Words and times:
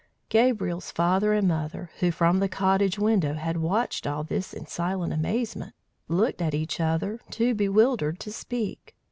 Gabriel's 0.29 0.89
father 0.89 1.31
and 1.31 1.47
mother, 1.47 1.91
who 1.99 2.09
from 2.09 2.39
the 2.39 2.49
cottage 2.49 2.97
window 2.97 3.35
had 3.35 3.57
watched 3.57 4.07
all 4.07 4.23
this 4.23 4.51
in 4.51 4.65
silent 4.65 5.13
amazement, 5.13 5.75
looked 6.07 6.41
at 6.41 6.55
each 6.55 6.79
other, 6.79 7.19
too 7.29 7.53
bewildered 7.53 8.19
to 8.19 8.31
speak. 8.33 8.95